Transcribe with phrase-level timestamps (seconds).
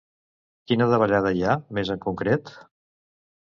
[0.71, 2.55] Quina davallada hi ha, més en concret?